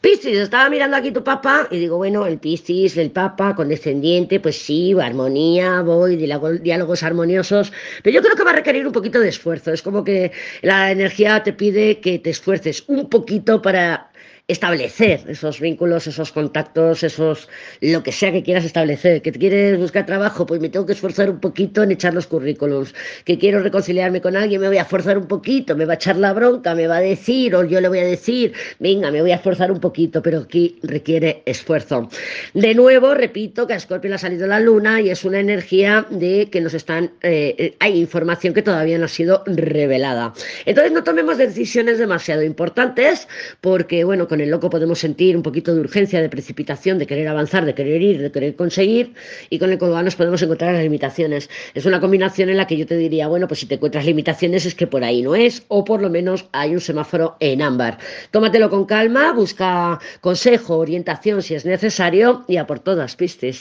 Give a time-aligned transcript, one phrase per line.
[0.00, 4.56] Piscis, estaba mirando aquí tu papá y digo, bueno, el Piscis, el Papa, condescendiente, pues
[4.56, 7.72] sí, armonía, voy, diálogos armoniosos,
[8.04, 9.72] pero yo creo que va a requerir un poquito de esfuerzo.
[9.72, 10.30] Es como que
[10.62, 14.12] la energía te pide que te esfuerces un poquito para
[14.48, 17.50] establecer esos vínculos, esos contactos, esos
[17.82, 21.28] lo que sea que quieras establecer, que quieres buscar trabajo, pues me tengo que esforzar
[21.28, 22.94] un poquito en echar los currículums,
[23.26, 26.16] que quiero reconciliarme con alguien, me voy a esforzar un poquito, me va a echar
[26.16, 29.32] la bronca, me va a decir, o yo le voy a decir, venga, me voy
[29.32, 32.08] a esforzar un poquito, pero aquí requiere esfuerzo.
[32.54, 36.06] De nuevo, repito que a Scorpio le ha salido la luna y es una energía
[36.08, 40.32] de que nos están, eh, hay información que todavía no ha sido revelada.
[40.64, 43.28] Entonces no tomemos decisiones demasiado importantes
[43.60, 47.26] porque, bueno, con el loco podemos sentir un poquito de urgencia, de precipitación, de querer
[47.26, 49.14] avanzar, de querer ir, de querer conseguir,
[49.50, 51.50] y con el colgado nos podemos encontrar las limitaciones.
[51.74, 54.64] Es una combinación en la que yo te diría, bueno, pues si te encuentras limitaciones
[54.64, 57.98] es que por ahí no es, o por lo menos hay un semáforo en ámbar.
[58.30, 63.56] Tómatelo con calma, busca consejo, orientación si es necesario, y a por todas pistes.